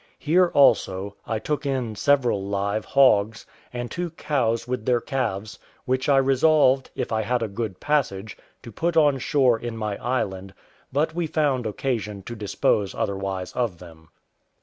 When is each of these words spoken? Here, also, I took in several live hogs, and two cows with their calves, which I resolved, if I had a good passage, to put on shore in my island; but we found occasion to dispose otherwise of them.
Here, 0.17 0.47
also, 0.55 1.15
I 1.27 1.37
took 1.37 1.63
in 1.63 1.95
several 1.95 2.43
live 2.43 2.85
hogs, 2.85 3.45
and 3.71 3.91
two 3.91 4.09
cows 4.09 4.67
with 4.67 4.83
their 4.83 4.99
calves, 4.99 5.59
which 5.85 6.09
I 6.09 6.17
resolved, 6.17 6.89
if 6.95 7.11
I 7.11 7.21
had 7.21 7.43
a 7.43 7.47
good 7.47 7.79
passage, 7.79 8.35
to 8.63 8.71
put 8.71 8.97
on 8.97 9.19
shore 9.19 9.59
in 9.59 9.77
my 9.77 9.97
island; 9.97 10.55
but 10.91 11.13
we 11.13 11.27
found 11.27 11.67
occasion 11.67 12.23
to 12.23 12.35
dispose 12.35 12.95
otherwise 12.95 13.51
of 13.51 13.77
them. 13.77 14.09